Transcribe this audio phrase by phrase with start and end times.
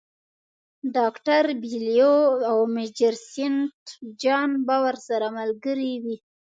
[0.95, 2.15] ډاکټر بیلیو
[2.49, 3.81] او میجر سینټ
[4.21, 6.15] جان به ورسره ملګري وي.